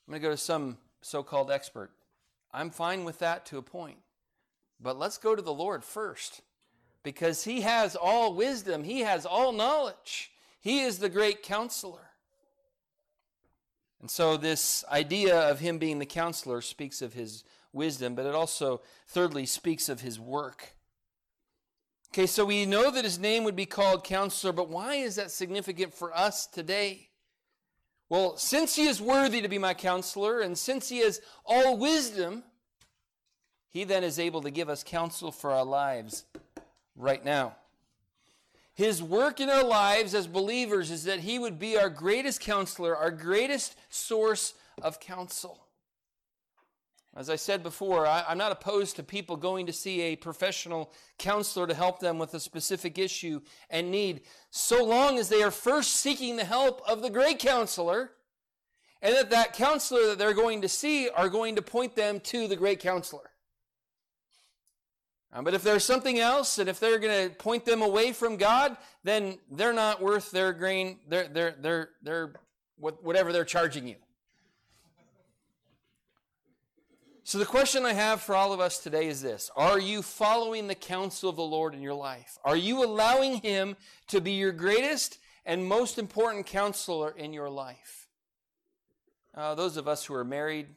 [0.08, 1.92] I'm going to go to some so-called expert
[2.54, 3.98] I'm fine with that to a point.
[4.80, 6.42] But let's go to the Lord first
[7.04, 10.32] because He has all wisdom, He has all knowledge.
[10.60, 12.10] He is the great counselor.
[14.02, 17.44] And so, this idea of Him being the counselor speaks of His
[17.74, 20.74] wisdom, but it also, thirdly, speaks of His work.
[22.10, 25.32] Okay, so we know that His name would be called counselor, but why is that
[25.32, 27.07] significant for us today?
[28.10, 32.44] Well, since he is worthy to be my counselor, and since he has all wisdom,
[33.70, 36.26] he then is able to give us counsel for our lives
[36.96, 37.56] right now.
[38.74, 42.96] His work in our lives as believers is that he would be our greatest counselor,
[42.96, 45.67] our greatest source of counsel.
[47.18, 50.92] As I said before, I, am not opposed to people going to see a professional
[51.18, 53.42] counselor to help them with a specific issue
[53.72, 58.12] and need, so long as they are first seeking the help of the great counselor,
[59.02, 62.48] and that that counselor that they're going to see are going to point them to
[62.48, 63.32] the great counselor.
[65.34, 68.38] Um, but if there's something else, and if they're going to point them away from
[68.38, 72.34] God, then they're not worth their grain, they're, they're, they're, they're,
[72.78, 73.96] whatever they're charging you.
[77.28, 80.68] So, the question I have for all of us today is this Are you following
[80.68, 82.38] the counsel of the Lord in your life?
[82.46, 83.76] Are you allowing Him
[84.08, 88.08] to be your greatest and most important counselor in your life?
[89.36, 90.68] Uh, those of us who are married,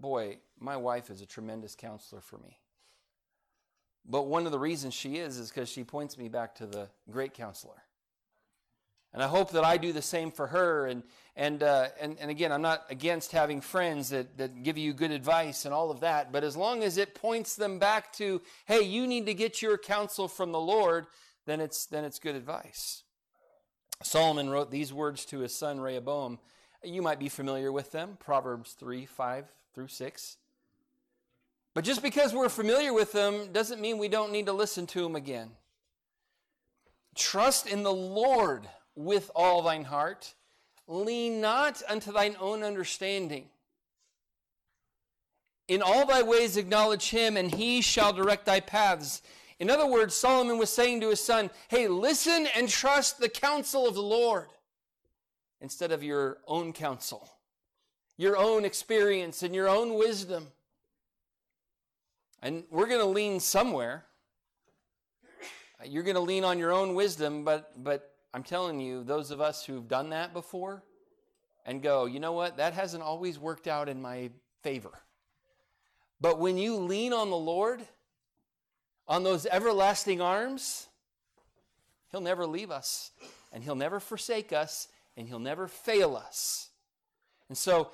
[0.00, 2.58] boy, my wife is a tremendous counselor for me.
[4.04, 6.88] But one of the reasons she is is because she points me back to the
[7.12, 7.80] great counselor.
[9.14, 10.86] And I hope that I do the same for her.
[10.86, 11.02] And,
[11.36, 15.10] and, uh, and, and again, I'm not against having friends that, that give you good
[15.10, 18.82] advice and all of that, but as long as it points them back to, hey,
[18.82, 21.06] you need to get your counsel from the Lord,
[21.46, 23.02] then it's, then it's good advice.
[24.02, 26.38] Solomon wrote these words to his son Rehoboam.
[26.82, 29.44] You might be familiar with them Proverbs 3 5
[29.74, 30.36] through 6.
[31.74, 35.02] But just because we're familiar with them doesn't mean we don't need to listen to
[35.02, 35.50] them again.
[37.14, 40.34] Trust in the Lord with all thine heart.
[40.86, 43.46] Lean not unto thine own understanding.
[45.68, 49.22] In all thy ways acknowledge him, and he shall direct thy paths.
[49.58, 53.86] In other words, Solomon was saying to his son, Hey, listen and trust the counsel
[53.86, 54.48] of the Lord.
[55.60, 57.30] instead of your own counsel,
[58.16, 60.48] your own experience, and your own wisdom.
[62.42, 64.04] And we're going to lean somewhere.
[65.84, 69.40] You're going to lean on your own wisdom, but, but I'm telling you, those of
[69.40, 70.82] us who've done that before
[71.66, 74.30] and go, you know what, that hasn't always worked out in my
[74.62, 74.92] favor.
[76.20, 77.82] But when you lean on the Lord,
[79.06, 80.86] on those everlasting arms,
[82.10, 83.10] He'll never leave us,
[83.52, 86.70] and He'll never forsake us, and He'll never fail us.
[87.48, 87.90] And so,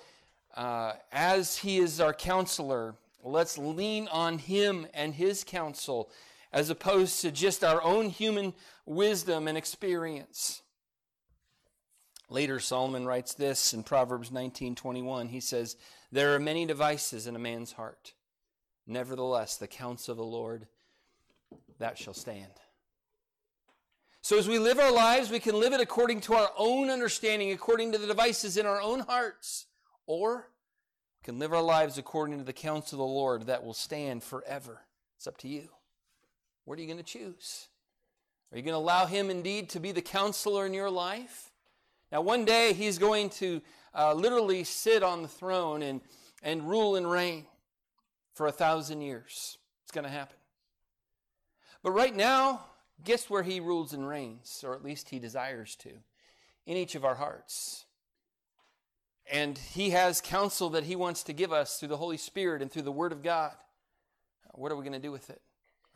[0.56, 6.10] uh, as He is our counselor, let's lean on Him and His counsel
[6.52, 8.54] as opposed to just our own human
[8.86, 10.62] wisdom and experience.
[12.30, 15.28] Later, Solomon writes this in Proverbs 19:21.
[15.28, 15.76] He says,
[16.12, 18.14] "There are many devices in a man's heart.
[18.86, 20.68] Nevertheless, the counsel of the Lord
[21.78, 22.60] that shall stand."
[24.20, 27.50] So, as we live our lives, we can live it according to our own understanding,
[27.50, 29.66] according to the devices in our own hearts,
[30.06, 30.50] or
[31.20, 34.22] we can live our lives according to the counsel of the Lord that will stand
[34.22, 34.86] forever.
[35.16, 35.77] It's up to you.
[36.68, 37.68] What are you going to choose?
[38.52, 41.50] Are you going to allow Him indeed to be the counselor in your life?
[42.12, 43.62] Now, one day he's going to
[43.94, 46.02] uh, literally sit on the throne and,
[46.42, 47.46] and rule and reign
[48.34, 49.56] for a thousand years.
[49.82, 50.36] It's going to happen.
[51.82, 52.66] But right now,
[53.02, 55.92] guess where he rules and reigns, or at least he desires to?
[56.66, 57.86] In each of our hearts.
[59.32, 62.70] And he has counsel that he wants to give us through the Holy Spirit and
[62.70, 63.52] through the Word of God.
[64.52, 65.40] What are we going to do with it?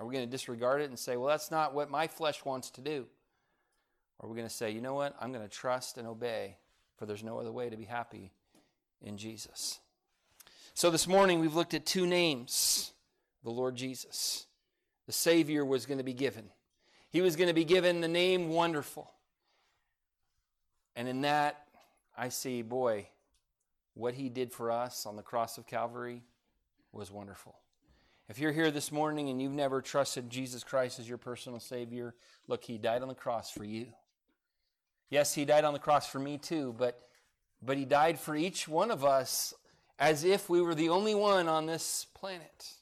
[0.03, 2.71] Are we going to disregard it and say, well, that's not what my flesh wants
[2.71, 3.07] to do?
[4.19, 5.15] Or are we going to say, you know what?
[5.21, 6.57] I'm going to trust and obey,
[6.97, 8.33] for there's no other way to be happy
[9.01, 9.79] in Jesus.
[10.75, 12.95] So this morning we've looked at two names
[13.45, 14.47] the Lord Jesus.
[15.07, 16.47] The Savior was going to be given.
[17.09, 19.09] He was going to be given the name Wonderful.
[20.97, 21.69] And in that,
[22.19, 23.07] I see, boy,
[23.95, 26.25] what he did for us on the cross of Calvary
[26.91, 27.55] was wonderful.
[28.29, 32.15] If you're here this morning and you've never trusted Jesus Christ as your personal Savior,
[32.47, 33.87] look, he died on the cross for you.
[35.11, 36.99] Yes, he died on the cross for me too, but,
[37.61, 39.53] but he died for each one of us
[39.99, 42.75] as if we were the only one on this planet.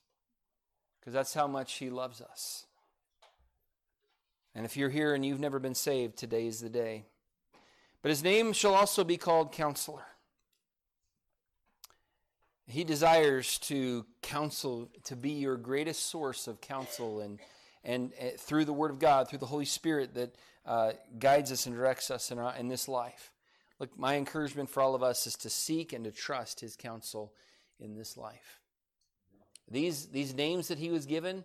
[1.01, 2.67] Because that's how much he loves us.
[4.55, 7.05] And if you're here and you've never been saved, today is the day.
[8.03, 10.05] But his name shall also be called Counselor.
[12.71, 17.39] He desires to counsel, to be your greatest source of counsel and,
[17.85, 21.67] and, and through the Word of God, through the Holy Spirit that uh, guides us
[21.67, 23.33] and directs us in, our, in this life.
[23.79, 27.33] Look, my encouragement for all of us is to seek and to trust His counsel
[27.81, 28.61] in this life.
[29.71, 31.45] These, these names that He was given,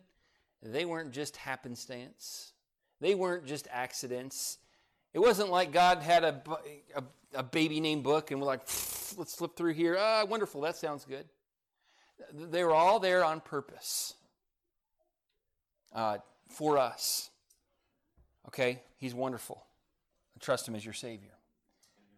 [0.62, 2.54] they weren't just happenstance,
[3.00, 4.58] they weren't just accidents.
[5.16, 6.42] It wasn't like God had a,
[6.94, 7.04] a,
[7.36, 8.68] a baby name book and we're like,
[9.18, 9.96] let's slip through here.
[9.98, 11.26] Ah, wonderful, that sounds good.
[12.34, 14.14] They were all there on purpose
[15.94, 16.18] uh,
[16.50, 17.30] for us.
[18.50, 18.82] Okay?
[18.98, 19.66] He's wonderful.
[20.42, 21.32] Trust Him as your Savior.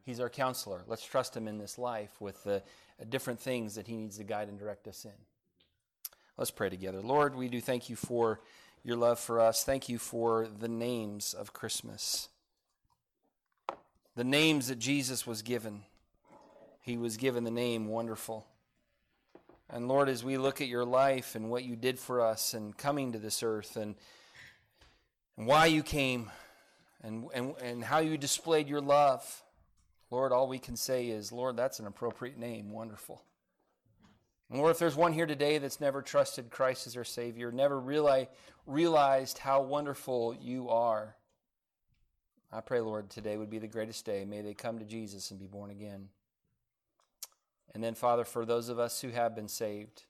[0.04, 0.82] He's our counselor.
[0.88, 2.64] Let's trust Him in this life with the
[3.08, 5.12] different things that He needs to guide and direct us in.
[6.36, 7.02] Let's pray together.
[7.02, 8.42] Lord, we do thank you for
[8.84, 9.64] your love for us.
[9.64, 12.30] Thank you for the names of Christmas,
[14.18, 15.84] the names that Jesus was given.
[16.82, 18.48] He was given the name Wonderful.
[19.70, 22.76] And Lord, as we look at your life and what you did for us and
[22.76, 23.94] coming to this earth and,
[25.38, 26.32] and why you came
[27.04, 29.44] and, and, and how you displayed your love,
[30.10, 33.22] Lord, all we can say is, Lord, that's an appropriate name, wonderful.
[34.50, 37.80] And Lord, if there's one here today that's never trusted Christ as their Savior, never
[37.80, 38.28] realize,
[38.66, 41.16] realized how wonderful you are,
[42.52, 44.24] I pray, Lord, today would be the greatest day.
[44.26, 46.10] May they come to Jesus and be born again.
[47.74, 50.06] And then, Father, for those of us who have been saved,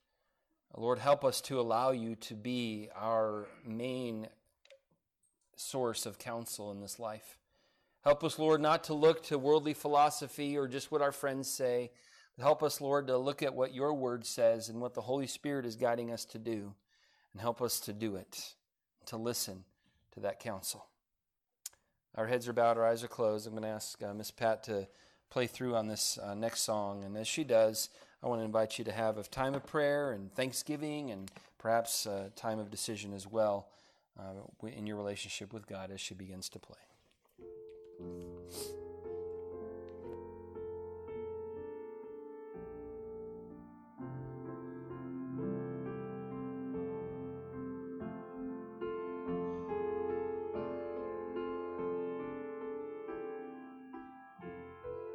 [0.75, 4.27] Lord, help us to allow you to be our main
[5.55, 7.39] source of counsel in this life.
[8.03, 11.91] Help us, Lord, not to look to worldly philosophy or just what our friends say.
[12.39, 15.65] Help us, Lord, to look at what your word says and what the Holy Spirit
[15.65, 16.75] is guiding us to do,
[17.33, 18.53] and help us to do it,
[19.07, 19.63] to listen
[20.11, 20.85] to that counsel.
[22.17, 23.45] Our heads are bowed, our eyes are closed.
[23.45, 24.87] I'm going to ask uh, Miss Pat to
[25.29, 27.03] play through on this uh, next song.
[27.03, 27.89] And as she does,
[28.23, 32.07] I want to invite you to have a time of prayer and thanksgiving and perhaps
[32.07, 33.67] a time of decision as well
[34.19, 36.77] uh, in your relationship with God as she begins to play.